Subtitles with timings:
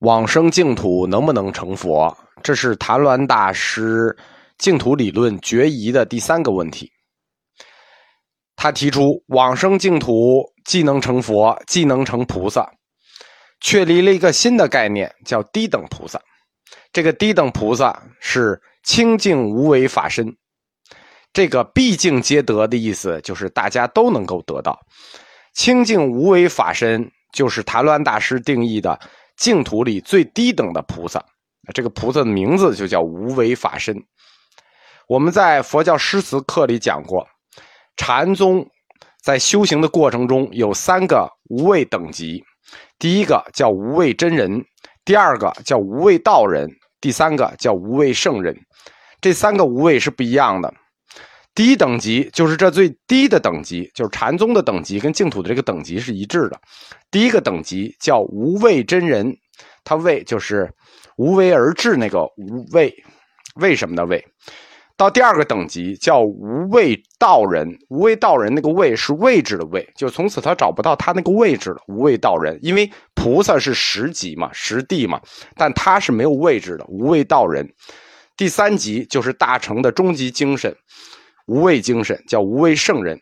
[0.00, 2.14] 往生净土能不能成佛？
[2.42, 4.16] 这是谭鸾大师
[4.58, 6.90] 净土理论决疑的第三个问题。
[8.56, 12.70] 他提出往生净土既能成佛，既能成菩萨，
[13.60, 16.20] 确立了一个新的概念，叫低等菩萨。
[16.92, 20.26] 这个低等菩萨是清净无为法身。
[21.32, 24.78] 这个毕竟皆得的意思，就是大家都能够得到
[25.54, 28.98] 清净无为法身，就是谭鸾大师定义的
[29.40, 31.24] 净土里最低等的菩萨。
[31.72, 33.96] 这个菩萨的名字就叫无为法身。
[35.08, 37.26] 我们在佛教诗词课里讲过，
[37.96, 38.68] 禅宗
[39.22, 42.44] 在修行的过程中有三个无畏等级，
[42.98, 44.64] 第一个叫无畏真人，
[45.04, 46.68] 第二个叫无畏道人，
[47.00, 48.54] 第三个叫无畏圣人。
[49.22, 50.74] 这三个无畏是不一样的。
[51.54, 56.58] 第一等级就是这最低的等级，就是禅宗的等级跟净土的这个等级是一致的。
[57.10, 59.36] 第一个等级叫无畏真人，
[59.84, 60.72] 他畏就是
[61.16, 62.94] 无为而治那个无畏，
[63.56, 64.24] 为什么的畏？
[64.96, 71.82] 到第二个等级叫无畏道人，无畏道人那个位是位置的位，就从此他找不到他那个位置了。
[71.88, 75.20] 无畏道人，因为菩萨是十级嘛，实地嘛，
[75.56, 76.84] 但他是没有位置的。
[76.86, 77.66] 无畏道人，
[78.36, 80.76] 第三级就是大成的终极精神。
[81.50, 83.20] 无畏精神叫无畏圣人，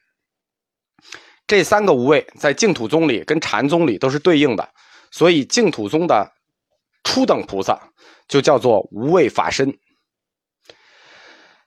[1.47, 4.69] 这三个无畏在净土宗里跟禅宗里都是对应的，
[5.11, 6.31] 所以净土宗的
[7.05, 7.91] 初等菩萨
[8.29, 9.75] 就叫做无畏法身。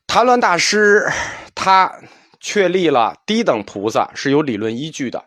[0.05, 1.09] 谭鸾大师
[1.55, 1.91] 他
[2.39, 5.25] 确立了低等菩萨是有理论依据的，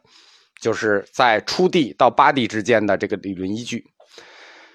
[0.60, 3.84] 就是在初地到八地之间的这个理论依据。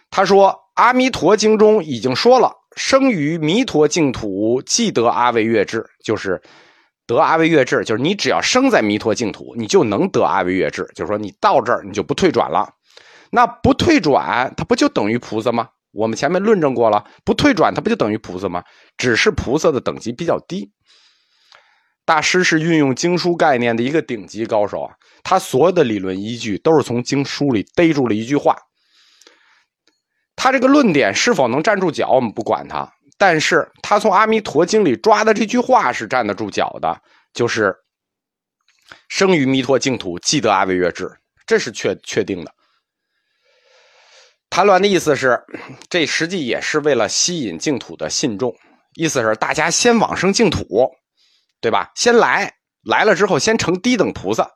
[0.10, 2.59] 他说《阿弥陀经》中已经说了。
[2.80, 6.42] 生于弥陀净土，即得阿惟越智，就是
[7.06, 10.90] 得阿惟越智，就是你只要生在弥陀净土，你就能得阿惟越智。
[10.96, 12.74] 就是说，你到这儿你就不退转了。
[13.32, 15.68] 那不退转，它不就等于菩萨吗？
[15.92, 18.64] 我们前面论证过了，不退转，它不就等于菩萨吗？
[18.98, 20.72] 只是菩萨的等级比较低。
[22.06, 28.56] 大师是运用经书概念的一个顶级高手啊，他所有的理论依据都是从经书里逮住了一句话。
[30.42, 32.90] 他这个论点是否能站住脚，我们不管他。
[33.18, 37.02] 但是他从《阿弥陀经》里抓的这句话是站得住脚的，
[37.34, 37.76] 就是
[39.10, 41.12] “生于弥陀净土，即得阿惟越智”，
[41.46, 42.54] 这是确确定的。
[44.50, 45.44] 谭鸾的意思是，
[45.90, 48.56] 这实际也是为了吸引净土的信众，
[48.94, 50.90] 意思是大家先往生净土，
[51.60, 51.92] 对吧？
[51.96, 54.50] 先来，来了之后先成低等菩萨，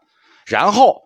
[0.46, 1.02] 然后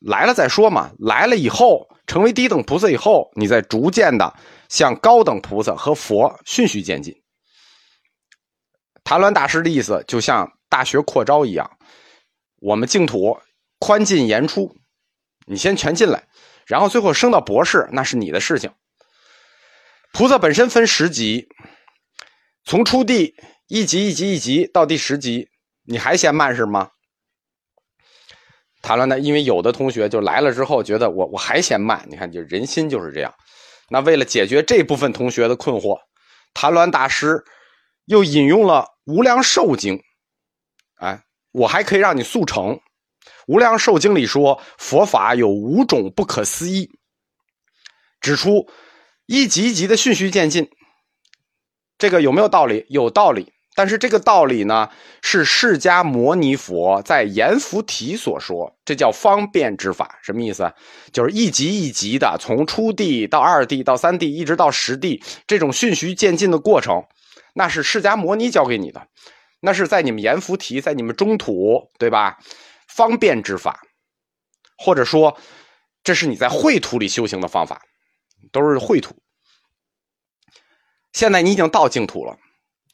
[0.00, 0.92] 来了再说嘛。
[1.00, 1.88] 来了以后。
[2.06, 4.34] 成为低等菩萨以后，你再逐渐的
[4.68, 7.14] 向高等菩萨和佛循序渐进。
[9.04, 11.78] 谭鸾大师的意思就像大学扩招一样，
[12.60, 13.38] 我们净土
[13.78, 14.76] 宽进严出，
[15.46, 16.26] 你先全进来，
[16.66, 18.72] 然后最后升到博士，那是你的事情。
[20.12, 21.48] 菩萨本身分十级，
[22.64, 23.34] 从初地
[23.68, 25.48] 一级一级一级到第十级，
[25.84, 26.90] 你还嫌慢是吗？
[28.86, 33.34] 谈了呢，因为有的同学就来了之后觉得我我还嫌慢，你看就人心就是这样。
[33.88, 35.98] 那为了解决这部分同学的困惑，
[36.54, 37.42] 谭鸾大师
[38.04, 39.98] 又引用了《无量寿经》，
[40.98, 41.20] 哎，
[41.50, 42.76] 我还可以让你速成。
[43.48, 46.88] 《无量寿经》里说佛法有五种不可思议，
[48.20, 48.70] 指出
[49.26, 50.70] 一级一级的循序渐进，
[51.98, 52.86] 这个有没有道理？
[52.88, 53.52] 有道理。
[53.76, 54.88] 但是这个道理呢，
[55.22, 60.72] 是释迦牟尼佛在阎浮提所说，这叫方便之法，什么意思？
[61.12, 67.04] 就是一级一级的，从初地到二地到三地，一直到十地，这种循序渐进的过程，
[67.52, 69.06] 那是释迦牟尼教给你的，
[69.60, 72.38] 那是在你们阎浮提，在你们中土，对吧？
[72.88, 73.78] 方便之法，
[74.78, 75.36] 或者说，
[76.02, 77.82] 这是你在秽土里修行的方法，
[78.50, 79.14] 都是秽土。
[81.12, 82.38] 现在你已经到净土了。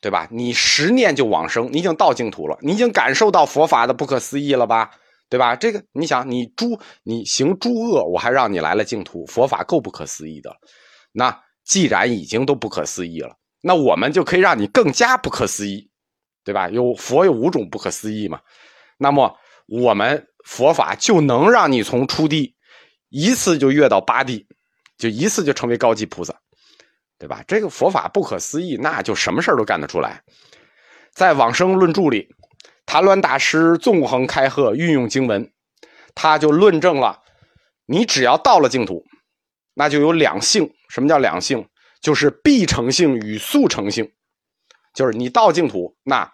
[0.03, 0.27] 对吧？
[0.33, 4.91] 你十念就往生，你已经到净土了，你已经感受到佛法的不可思议了吧？
[5.29, 5.55] 对吧？
[5.55, 10.53] 这个你想，你诸你行诸恶，我还让你来了净土，佛法够不可思议的。
[11.13, 15.89] 那既然已经都不可思议了，那我们就可以让你更加不可思议，
[16.43, 16.69] 对吧？
[16.69, 18.41] 有佛有五种不可思议嘛？
[18.99, 19.33] 那么
[19.69, 22.53] 我们佛法就能让你从初地
[23.09, 24.45] 一次就跃到八地，
[24.99, 26.35] 就一次就成为高级菩萨。
[27.23, 27.41] 对吧？
[27.47, 30.21] 这个佛法不可思议，那就什么事儿都干得出来。
[31.13, 32.27] 在《往生论著》里，
[32.85, 35.49] 谭鸾大师纵横开鹤，运用经文，
[36.17, 37.17] 他就论证了：
[37.87, 39.05] 你只要到了净土，
[39.73, 40.69] 那就有两性。
[40.89, 41.65] 什么叫两性？
[42.01, 44.11] 就是必成性与速成性。
[44.93, 46.29] 就是你到净土，那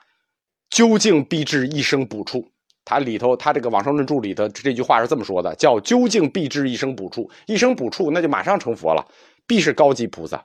[0.70, 2.50] 究竟必至一生补处。
[2.86, 9.06] 他里头，他这个《往生论著》里的这句话是这么说的：叫究竟必至一生补处，一生补处，那就马上成佛了。
[9.46, 10.44] 必是高级菩萨，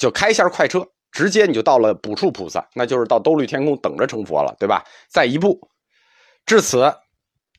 [0.00, 4.82] 就开一下快车，直接你就到了补处菩萨，那就是到兜率天宫等着成佛了，对吧？
[5.10, 5.68] 再一步，
[6.46, 6.94] 至此，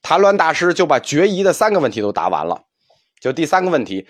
[0.02, 2.64] 谭鸾大师就把决疑的三个问题都答完了。
[3.20, 4.08] 就第三个问题，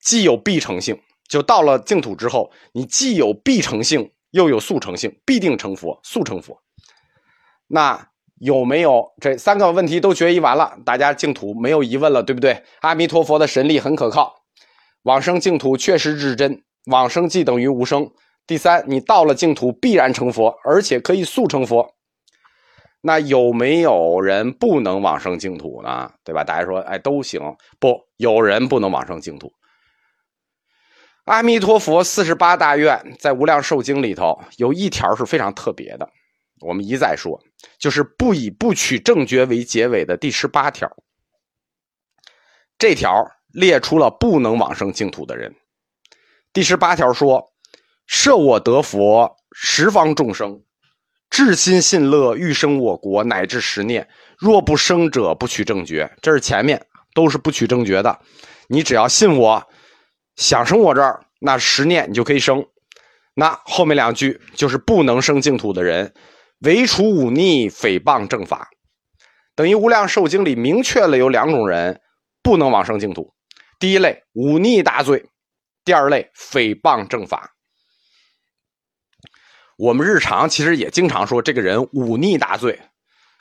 [0.00, 6.58] 既有必成性，就到了净土之后，你既有必成性，又有速成性，必定成佛，速成佛。
[7.66, 8.08] 那
[8.40, 10.78] 有没有这三个问题都决疑完了？
[10.86, 12.64] 大家净土没有疑问了，对不对？
[12.80, 14.34] 阿弥陀佛的神力很可靠，
[15.02, 18.10] 往生净土确实至真，往生即等于无生。
[18.46, 21.94] 第三，你到了净土必然成佛，而且可以速成佛。
[23.00, 26.10] 那有没有人不能往生净土呢？
[26.24, 26.42] 对吧？
[26.42, 27.40] 大家说，哎，都行。
[27.78, 29.52] 不，有人不能往生净土。
[31.24, 36.08] 阿弥陀佛四十八大愿在《无量寿经》里头有一条是非常特别的，
[36.60, 37.40] 我们一再说，
[37.78, 40.88] 就是不以不取正觉为结尾的第十八条。
[42.78, 45.52] 这条列出了不能往生净土的人。
[46.56, 47.52] 第十八条说
[48.08, 50.62] ：“设我得佛，十方众生。”
[51.28, 54.08] 至心信乐，欲生我国，乃至十念。
[54.38, 56.10] 若不生者，不取正觉。
[56.22, 58.18] 这是前面都是不取正觉的。
[58.68, 59.62] 你只要信我，
[60.36, 62.64] 想生我这儿，那十念你就可以生。
[63.34, 66.14] 那后面两句就是不能生净土的人，
[66.60, 68.70] 唯除忤逆、诽谤正法。
[69.54, 72.00] 等于《无量寿经》里明确了有两种人
[72.42, 73.34] 不能往生净土：
[73.78, 75.26] 第一类忤逆大罪，
[75.86, 77.54] 第二类诽谤正法。
[79.78, 82.80] 我们日常其实也经常说这个人忤逆大罪，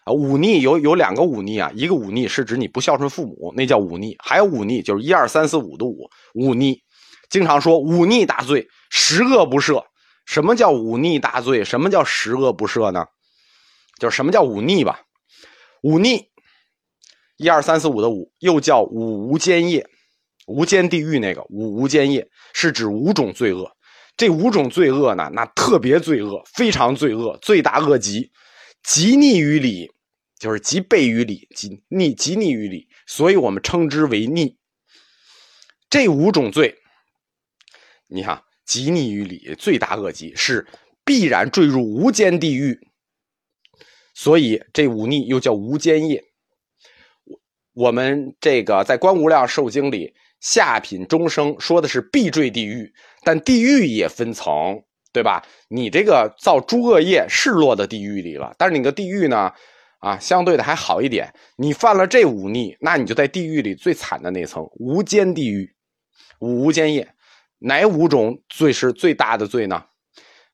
[0.03, 6.83] 啊，忤逆有有两个忤逆啊，一个忤逆是指你不孝顺父母，那叫忤逆；还有忤逆就是一二三四五的忤，忤逆。
[7.31, 9.83] 经常说忤逆大罪，十恶不赦。
[10.27, 11.63] 什么叫忤逆大罪？
[11.63, 13.07] 什么叫十恶不赦呢？
[14.00, 15.01] 就是什么叫忤逆吧？
[15.81, 16.30] 忤逆，
[17.38, 19.89] 一二三四五的五，又叫五无间业，
[20.45, 23.75] 无间地狱那个五无间业，是指五种罪恶。
[24.18, 28.31] 这五种罪恶呢，那特别罪恶，非常罪恶，罪大恶极，
[28.81, 29.92] 极逆于理，
[30.39, 34.57] 就是极背于理，极逆极逆于理，所以我们称之为逆。
[35.89, 36.77] 这五种罪，
[38.07, 40.65] 你看，极逆于理，罪大恶极，是
[41.03, 42.80] 必然坠入无间地狱，
[44.13, 46.24] 所以这五逆又叫无间业。
[47.25, 47.39] 我
[47.88, 50.13] 我们这个在《观无量寿经》里。
[50.39, 52.93] 下品中生说的是必坠地狱，
[53.23, 55.43] 但地狱也分层，对吧？
[55.69, 59.51] 你这个造诸恶业是落到地狱里了，但是你个地狱呢，
[59.99, 61.33] 啊，相对的还好一点。
[61.57, 65.73] 你犯了这五逆，那你就在地狱里最惨的那层无间地狱，
[66.39, 67.07] 五无间业，
[67.59, 69.83] 哪五种罪是最大的罪呢？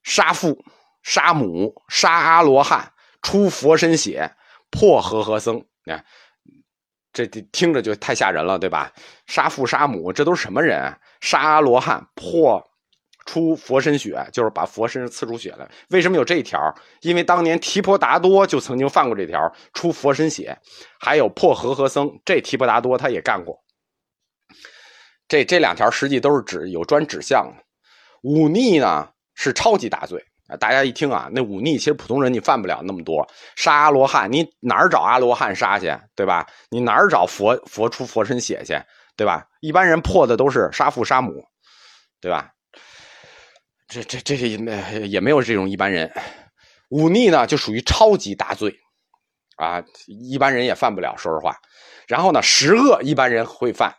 [0.04, 0.58] 杀父、
[1.04, 2.92] 杀母、杀阿罗汉、
[3.22, 4.32] 出佛身血、
[4.70, 6.06] 破和合僧，你看。
[7.14, 8.92] 这这听着就太吓人了，对吧？
[9.28, 10.98] 杀父杀母，这都是什么人？
[11.20, 12.66] 杀阿罗汉，破
[13.26, 15.70] 出佛身血，就是把佛身刺出血来。
[15.90, 16.74] 为什么有这一条？
[17.02, 20.58] 因为当年提婆达多就曾经犯过这条，出佛身血。
[21.00, 23.62] 还有破和合僧，这提婆达多他也干过。
[25.28, 27.64] 这这两条实际都是指有专指向的。
[28.22, 30.24] 忤逆呢是超级大罪。
[30.60, 33.26] 大家一听啊，那忤逆其实普通人你犯不了那么多。
[33.56, 36.46] 杀阿罗汉，你哪儿找阿罗汉杀去，对吧？
[36.70, 38.78] 你哪儿找佛佛出佛身血去，
[39.16, 39.46] 对吧？
[39.62, 41.44] 一般人破的都是杀父杀母，
[42.20, 42.50] 对吧？
[43.88, 46.12] 这这这也也没有这种一般人。
[46.90, 48.74] 忤逆呢，就属于超级大罪
[49.58, 51.16] 啊，一般人也犯不了。
[51.18, 51.56] 说实话，
[52.08, 53.94] 然后呢，十恶一般人会犯，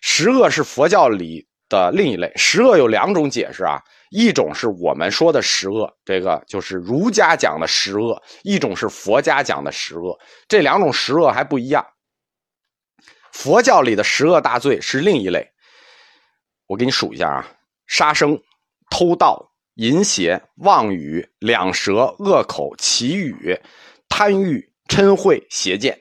[0.00, 2.32] 十恶是佛教里的另一类。
[2.36, 3.80] 十恶有两种解释啊。
[4.10, 11.86] 一种是我们说的十恶，这个就是儒家讲的十恶；一种是佛家讲的十恶，这两种十恶还不一样。
[13.32, 15.46] 佛教里的十恶大罪是另一类，
[16.66, 17.46] 我给你数一下啊：
[17.86, 18.40] 杀生、
[18.90, 23.60] 偷盗、淫邪、妄语、两舌、恶口、绮语、
[24.08, 26.00] 贪欲、嗔恚、邪见。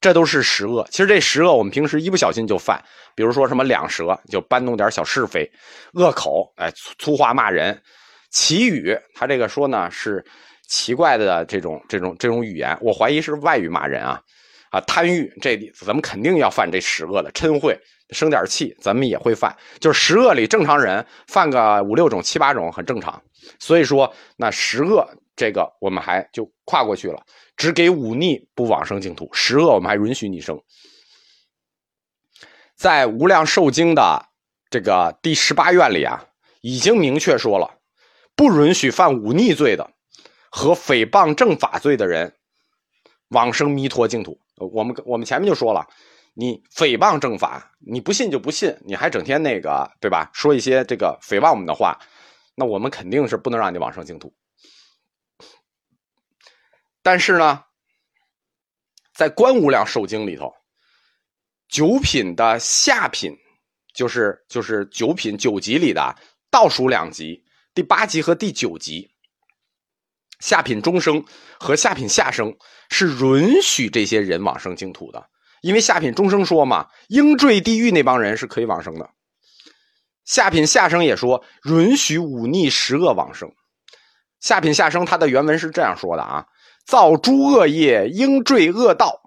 [0.00, 2.82] 这都是十恶，其实这十恶我们平时一不小心就犯，
[3.14, 5.50] 比如说什么两舌就搬弄点小是非，
[5.92, 7.78] 恶口哎粗话骂人，
[8.30, 10.24] 奇语他这个说呢是
[10.68, 14.20] 奇怪的这种这种这种语言，我怀疑是外语骂人啊。
[14.70, 17.76] 啊贪欲这咱们肯定要犯这十恶的，嗔恚
[18.10, 23.20] 生点气咱们也会犯，就是十恶里正常人犯个五六种七八种很正常，
[23.58, 25.04] 所以说那十恶
[25.40, 27.24] 这个我们还就跨过去了。
[27.56, 30.62] 只给忤逆不往生净土，十恶我们还允许你生。
[32.76, 34.26] 在《无量寿经》的
[34.68, 36.22] 这个第十八愿里啊，
[36.60, 37.78] 已经明确说了，
[38.36, 39.90] 不允许犯忤逆罪的
[40.50, 42.34] 和诽谤正法罪的人
[43.28, 44.38] 往生弥陀净土。
[44.56, 45.86] 我们我们前面就说了，
[46.34, 50.30] 你诽谤正法，你不信就不信，你还整天那个，对吧？
[50.34, 51.98] 说一些这个诽谤我们的话，
[52.54, 54.30] 那我们肯定是不能让你往生净土。
[57.02, 57.64] 但是呢，
[59.14, 60.52] 在《观无量寿经》里头，
[61.68, 63.36] 九品的下品，
[63.94, 66.14] 就是就是九品九级里的
[66.50, 69.10] 倒数两级，第八级和第九级，
[70.40, 71.24] 下品中生
[71.58, 72.54] 和下品下生
[72.90, 75.28] 是允许这些人往生净土的。
[75.62, 79.10] 因为下品中生说嘛，应坠地狱那帮人是可以往生的。
[80.24, 83.50] 下品下生也说允许忤逆十恶往生。
[84.38, 86.46] 下品下生他的原文是这样说的啊：
[86.90, 89.22] 造诸恶业，应坠恶道；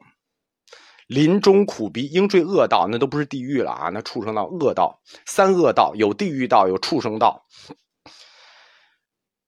[1.07, 7.45] 临终苦逼，应坠恶道，那都不是地狱了啊，那畜生道、恶道、三恶道，有地狱道，有畜生道。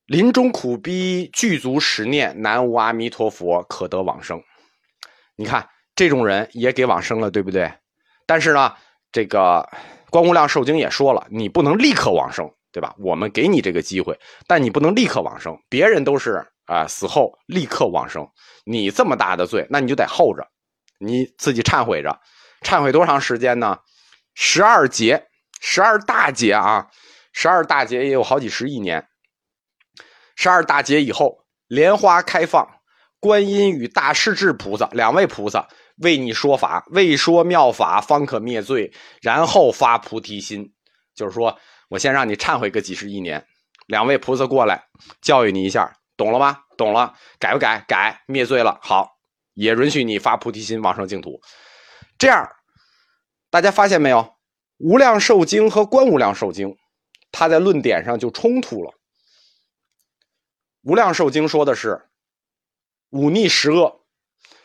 [0.05, 4.41] 临终苦逼，具足十念，南无阿弥陀佛，可得往生。
[5.35, 5.67] 你看。
[5.97, 7.71] 这种人也给往生了，对不对？
[8.25, 8.73] 但是呢，
[9.13, 9.65] 这个
[10.09, 12.93] 《观无量寿经》也说了，你不能立刻往生，对吧？
[12.99, 15.57] 我们给你这个机会，但你不能立刻往生。
[15.69, 18.27] 别人都是啊，死后立刻往生，
[18.65, 20.47] 你这么大的罪，那你就得候着，
[20.99, 22.19] 你自己忏悔着，
[22.61, 23.79] 忏悔多长时间呢？
[24.33, 25.27] 十二劫，
[25.61, 26.87] 十二大劫啊，
[27.31, 29.07] 十二大劫也有好几十亿年。
[30.35, 32.67] 十二大劫以后，莲花开放，
[33.19, 35.67] 观音与大势至菩萨两位菩萨。
[35.99, 38.91] 为你说法，为说妙法，方可灭罪，
[39.21, 40.73] 然后发菩提心。
[41.15, 41.57] 就是说，
[41.87, 43.47] 我先让你忏悔个几十亿年，
[43.87, 44.83] 两位菩萨过来
[45.21, 46.63] 教育你一下，懂了吗？
[46.77, 47.83] 懂了，改不改？
[47.87, 48.79] 改，灭罪了。
[48.81, 49.17] 好，
[49.53, 51.41] 也允许你发菩提心，往生净土。
[52.17, 52.49] 这样，
[53.49, 54.19] 大家发现没有？
[54.77, 56.69] 《无量寿经》和《观无量寿经》，
[57.31, 58.91] 它在论点上就冲突了。
[60.83, 62.09] 《无量寿经》说的是
[63.09, 64.01] 忤逆十恶，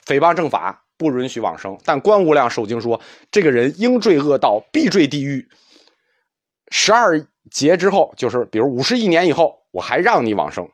[0.05, 0.87] 诽谤正法。
[1.01, 5.49] 不允许往生，但观无量寿经说，这个人应坠恶道，必坠地狱。
[6.69, 10.71] 十二劫之后，就是比如五十亿年以后，我还让你往生。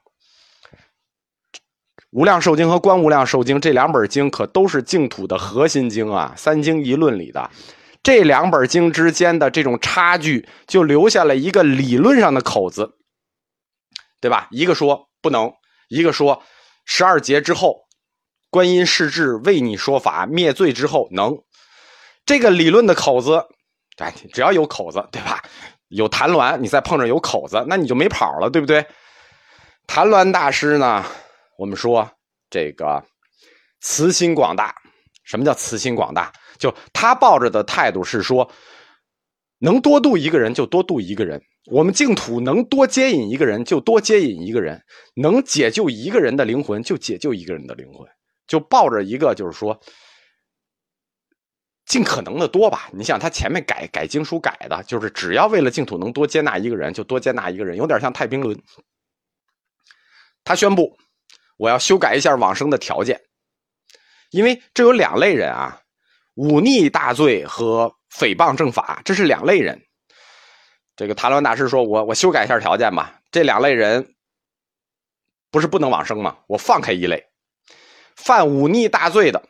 [2.17, 7.51] 无量寿经和观无量寿经这两本经可都是净土的核心经啊，三经一论里的
[8.03, 12.95] 这两本经之间的这种差距，就留下了一个理论上的口子，
[14.19, 14.49] 对吧？
[14.51, 15.53] 一个说不能，
[15.89, 16.43] 一个说
[16.87, 17.85] 十二劫之后。
[18.49, 21.37] 观音世智为你说法灭罪之后能，
[22.25, 23.45] 这个理论的口子，
[23.99, 25.43] 哎，只要有口子，对吧？
[25.89, 28.87] 有谭鸾，你再碰着有口子，那你就没跑了，对不对？
[29.87, 31.05] 谭鸾大师呢？
[31.59, 32.11] 我们说
[32.51, 33.05] 这个
[33.81, 34.75] 慈心广大，
[35.25, 36.33] 什么叫慈心广大？
[36.59, 38.51] 就他抱着的态度是说，
[39.59, 44.83] 能多度一个人就多度一个人，我们净土能多接引一个人就多接引一个人，
[45.15, 48.07] 能解救一个人的灵魂就解救一个人的灵魂。
[48.47, 49.77] 就抱着一个，就是说，
[51.85, 52.89] 尽可能的多吧。
[52.93, 58.57] 你想，他前面改改经书改的，就是只要为了净土能多接纳一个人，就多接纳一个人，有点像太平轮。
[60.45, 60.97] 他宣布，
[61.57, 63.21] 我要修改一下往生的条件，
[64.31, 65.81] 因为这有两类人啊，
[66.35, 69.83] 忤逆大罪和诽谤正法，这是两类人。
[70.97, 74.15] 这个谭鸾大师说：“我我修改一下条件吧，这两类人
[75.51, 76.39] 不是不能往生吗？
[76.47, 77.27] 我放开一类。”
[78.17, 79.43] 犯忤逆大罪的，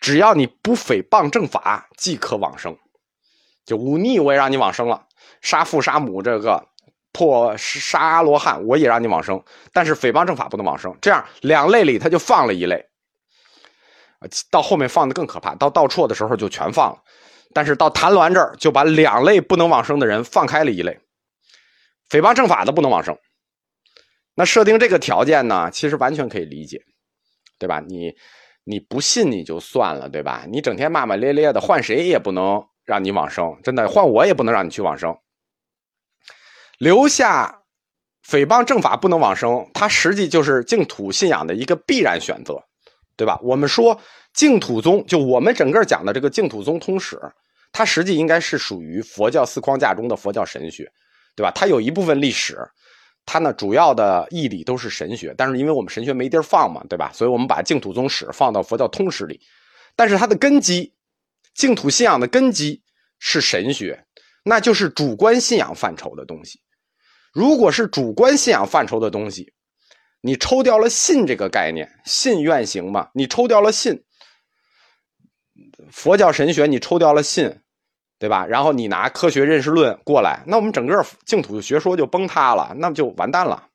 [0.00, 2.76] 只要你不诽谤正法，即可往生。
[3.64, 5.06] 就忤逆，我也让你往生了；
[5.40, 6.68] 杀父杀母，这个
[7.14, 9.42] 破杀罗汉，我也让你往生。
[9.72, 10.94] 但是诽谤正法不能往生。
[11.00, 12.84] 这样两类里，他就放了一类。
[14.50, 16.98] 到后面放的更可怕，到道绰的时候就全放了。
[17.54, 20.98] 但是到谭鸾这儿，就把两类不能往生的人放开了一类，
[22.10, 23.16] 诽谤正法的不能往生。
[24.34, 26.82] 那设定这个条件呢，其实完全可以理解。
[27.56, 27.80] 对吧？
[27.86, 28.12] 你
[28.64, 30.44] 你不信你就算了，对吧？
[30.50, 35.16] 你整天骂骂咧咧的，换谁也不能让你往生，真的，换我也不能让你去往生。
[36.78, 37.62] 留下
[38.26, 42.62] 诽谤正法不能往生，它实际就是净土信仰的一个必然选择，
[43.16, 43.38] 对吧？
[43.42, 44.00] 我们说
[44.32, 47.20] 净土宗，就我们整个讲的这个净土宗通史，
[47.72, 50.90] 它实际应该是属于佛教四框架中的佛教神学，
[51.36, 51.50] 对吧？
[51.54, 52.58] 它有一部分历史。
[53.26, 57.10] 它呢，主要的义理都是神学，但是因为我们神学没地儿放嘛，对吧？
[57.14, 59.40] 所以我们把净土宗史放到佛教通史里。
[59.96, 60.92] 但是它的根基，
[61.54, 62.82] 净土信仰的根基
[63.18, 64.04] 是神学，
[64.42, 66.60] 那就是主观信仰范畴的东西。
[67.34, 69.52] 如果是主观信仰范畴的东西，
[70.22, 73.10] 你抽掉了信这个概念，信愿行嘛？
[73.12, 74.02] 你抽掉了信，
[75.90, 77.60] 佛教神学你抽掉了信。
[78.16, 78.46] 对吧？
[78.46, 83.68] 然后你拿科学认识论过来，那我们整个净土学说就崩塌了，那就完蛋了。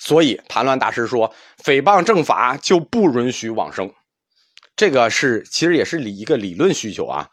[0.00, 3.92] 所以谭乱大师说，诽谤正法就不允许往生。
[4.74, 7.28] 这个是其实也是理一个理论需求啊。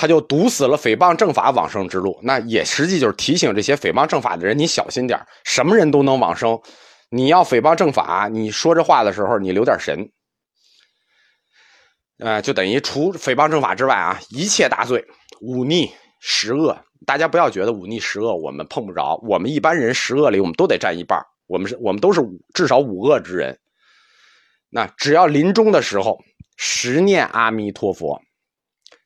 [0.00, 6.58] 他就堵死了诽谤正法往生之路，那也实际就是提醒这些诽谤正法的人，你小心点什么人都能往生，
[7.10, 10.10] 你要诽谤正法，你说这话的时候你留点神。
[12.18, 15.04] 呃，就等于除诽谤正法之外啊，一切大罪、
[15.42, 22.22] 忤逆、十恶，大家不要觉得忤逆十恶我们碰不着，我们一般人十恶里我们都得占一半，我们是我们都是
[22.54, 23.58] 至少五恶之人。
[24.70, 26.18] 那只要临终的时候
[26.56, 28.18] 十念阿弥陀佛，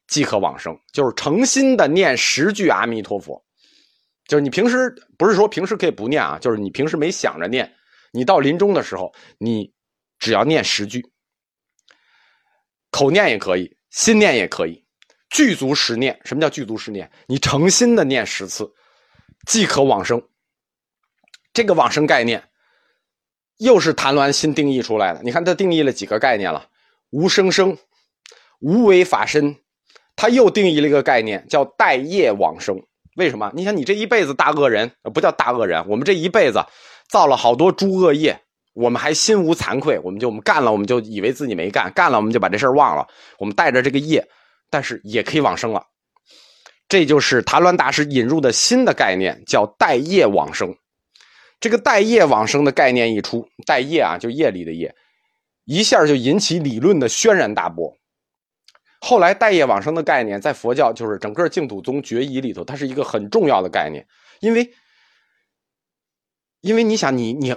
[0.06, 3.44] 即可往生，就是诚心的念十句阿弥陀佛。
[4.26, 7.74] 就是你平时不是说平时可以不念啊，就是你平时没想着念，
[8.12, 9.72] 你到临终的时候，你
[10.18, 11.02] 只要念十句。
[12.90, 14.86] 口念也可以，心念也可以，
[15.30, 16.18] 具足十念。
[16.24, 17.10] 什么叫具足十念？
[17.26, 18.72] 你诚心的念十次，
[19.46, 20.22] 即可往生。
[21.52, 22.42] 这个往生概念，
[23.58, 25.22] 又是谭鸾新定义出来的。
[25.22, 26.70] 你看他定义了几个概念了：
[27.10, 27.76] 无生生、
[28.60, 29.56] 无为法身。
[30.16, 32.76] 他又定义了一个概念，叫待业往生。
[33.16, 33.52] 为什么？
[33.54, 36.64] 你想，你这一辈子大恶人，不叫大恶人，我们这一辈子
[37.08, 38.40] 造了好多诸恶业。
[38.72, 43.06] 我们还心无惭愧，我们就我们干了，我们就以为自己没干，干了我们就把这事儿忘了。
[43.38, 44.26] 我们带着这个业，
[44.68, 45.84] 但是也可以往生了。
[46.88, 50.74] 这就是谭鸾大师引入的新的概念，叫带业往生。
[51.60, 54.92] 这个带业往生的概念一出，带业啊，就业力的业，
[55.64, 57.96] 一下就引起理论的轩然大波。
[59.04, 64.06] 后来带业往生的概念，在佛教就是整个净土宗决疑里头，它是一个很重要的概念，
[64.40, 64.72] 因为
[66.62, 67.54] 因为你想，你你。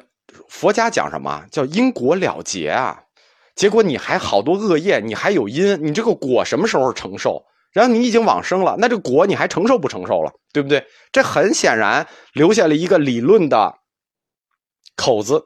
[0.50, 3.02] 佛家讲什么叫因果了结啊？
[3.56, 7.46] 结果你还好多恶业，你还有因，你这个果什么时候承受？
[7.72, 10.34] 然后你已经往生了，那这果你还承受不承受了？
[10.52, 10.86] 对不对？
[11.14, 13.76] 这很显然留下了一个理论的
[14.98, 15.46] 口子。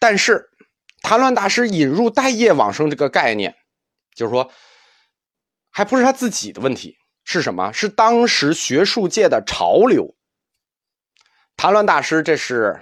[0.00, 0.50] 但是
[1.00, 3.54] 谭乱大师引入待业往生这个概念，
[4.14, 4.50] 就是说，
[5.70, 7.72] 还不是他自己的问题，是什么？
[7.72, 10.14] 是当时学术界的潮流。
[11.56, 12.80] 谭乱大师这是。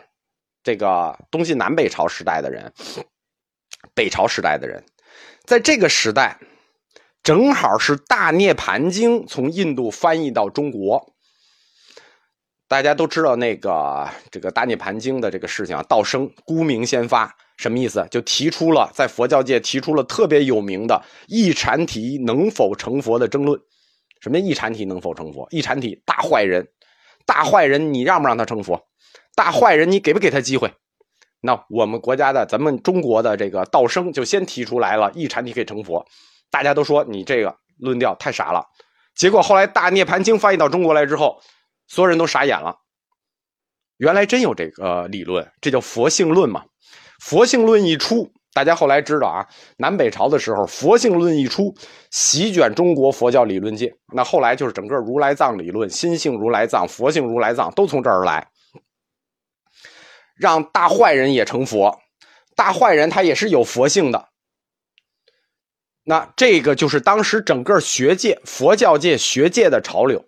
[0.62, 2.71] 这个东晋南北朝时代的人，
[3.95, 4.85] 北朝时代的人，
[5.47, 6.38] 在这个时代，
[7.23, 11.14] 正好是《大涅盘经》从印度翻译到中国。
[12.69, 18.07] 大家都知道那个这个《大涅盘经》的这个事情啊，道生孤名先发，什么意思？
[18.11, 23.61] 就提出了在佛教界提出了特别有名的一禅体能否成佛的争论。
[24.23, 25.46] 什么叫一禅体能否成佛？
[25.51, 26.66] 一禅体大坏人，
[27.27, 28.88] 大坏人，你让不让他成佛？
[29.35, 30.73] 大坏人，你给不给他机会？
[31.42, 36.07] 那我们国家的，咱们中国的这个道生就先提出来了，一禅体可以成佛。
[36.51, 38.64] 大家都说你这个论调太傻了。
[39.14, 41.38] 结果后来《大涅盘经》翻译到中国来之后，
[41.88, 42.75] 所有人都傻眼了。
[43.99, 46.64] 原来真有这个理论，这叫佛性论嘛。
[47.20, 51.74] 佛性论一出，大家后来知道啊，南北朝的时候，佛性论一出，
[52.11, 53.94] 席卷中国佛教理论界。
[54.12, 58.48] 那后来就是整个如来藏理论、心性如来藏、佛性如来藏都从这儿来。
[60.35, 62.00] 让大坏人也成佛，
[62.56, 64.28] 大坏人他也是有佛性的。
[66.02, 70.24] 那这个就是当时整个学界、佛教界、学界的潮流。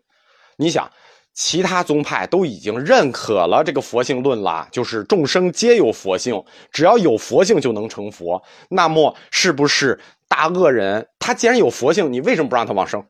[0.57, 0.92] 你想，
[1.35, 6.42] 其他宗派都已经认可了这个佛性论了，就是众生皆有佛性，
[6.73, 8.42] 只要有佛性就能成佛。
[8.68, 13.05] 那么，是不是大恶人他既然有佛性，你为什么不让他往生？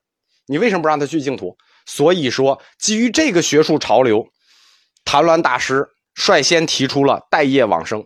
[0.46, 1.56] 你为什么不让他去净土？
[1.87, 4.26] 所以说，基于这个学术潮流，
[5.04, 5.87] 谭鸾大师。
[6.14, 8.04] 率先提出了待业往生，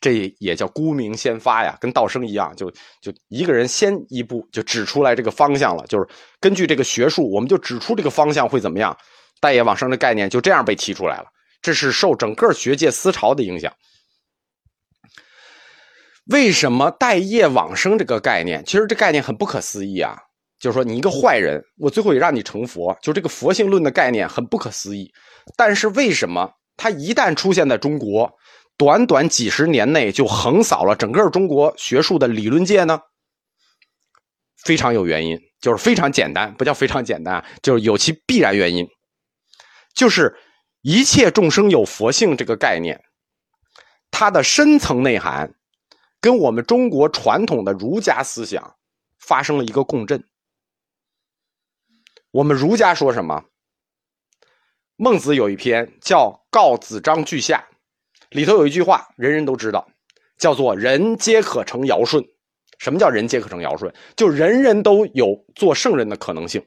[0.00, 2.70] 这也叫孤名先发呀，跟道生一样，就
[3.02, 6.08] 就一个人先一步就指出来这个方向了，就是
[6.40, 8.96] 根据这个学术，我们就指出这个方向会怎么样，
[9.46, 11.26] 待业往生的概念就这样被提出来了。
[11.62, 13.72] 这是受整个学界思潮的影响。
[16.24, 18.64] 为什么待业往生这个概念？
[18.64, 20.16] 其实这概念很不可思议啊，
[20.58, 25.08] 就是说你一个坏人，我最后也让你成佛，就这个佛性论的概念很不可思议。
[25.56, 26.50] 但是为什么？
[26.76, 28.28] 它一旦出现在中国，
[28.76, 33.00] 短短几十年内就横扫了整个中国学术的理论界呢？
[34.64, 38.84] 非常有原因，就是非常简单，不叫非常简单，就是有其必然原因，
[39.96, 40.36] 就是
[40.82, 43.02] 一切众生有佛性这个概念，
[44.12, 45.54] 它的深层内涵
[46.20, 48.76] 跟我们中国传统的儒家思想
[49.18, 50.22] 发生了一个共振。
[52.30, 53.46] 我们儒家说什么？
[54.96, 57.66] 孟子有一篇叫《告子章句下》，
[58.28, 59.88] 里头有一句话，人人都知道，
[60.36, 62.22] 叫做“人皆可成尧舜”。
[62.78, 63.92] 什么叫“人皆可成尧舜”？
[64.14, 66.62] 就人人都有做圣人的可能性。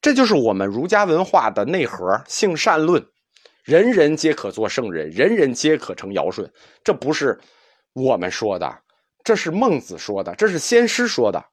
[0.00, 3.04] 这就是我们儒家文化的内核——性善论。
[3.64, 6.50] 人人皆可做圣人，人人皆可成尧舜。
[6.82, 7.38] 这不是
[7.92, 8.82] 我们说的，
[9.24, 11.44] 这是孟子说的，这是先师说的，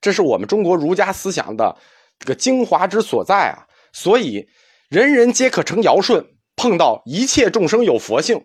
[0.00, 1.74] 这是我们中国儒家思想的
[2.18, 3.64] 这个精华之所在啊！
[3.92, 4.46] 所以，
[4.90, 6.22] 人人皆可成尧舜，
[6.56, 8.44] 碰到一切众生有佛性，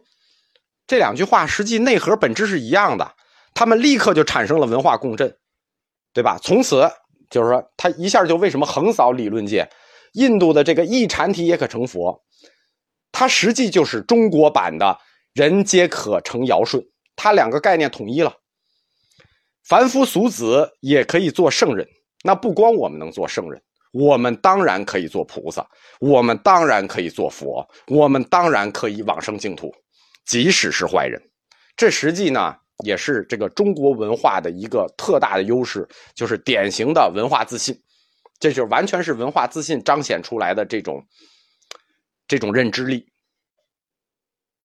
[0.87, 3.15] 这两句话实际内核本质是一样的，
[3.53, 5.37] 他们立刻就产生了文化共振，
[6.13, 6.37] 对吧？
[6.41, 6.89] 从此
[7.29, 9.69] 就是说，他一下就为什么横扫理论界？
[10.13, 12.23] 印度的这个一禅体也可成佛，
[13.11, 14.97] 它实际就是中国版的
[15.33, 16.81] 人皆可成尧舜。
[17.15, 18.33] 它两个概念统一了，
[19.63, 21.87] 凡夫俗子也可以做圣人。
[22.23, 23.61] 那不光我们能做圣人，
[23.91, 25.67] 我们当然可以做菩萨，
[25.99, 29.71] 我们当然可以做佛，我们当然可以往生净土，
[30.25, 31.21] 即使是坏人。
[31.77, 37.77] 这实际呢，也是这个中国文化的一个特大的优势，就是典型的文化自信。
[38.39, 41.05] 这就完全是文化自信彰显出来的这种
[42.27, 43.08] 这种认知力。